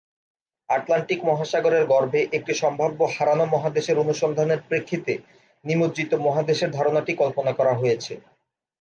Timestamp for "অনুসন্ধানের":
3.99-4.59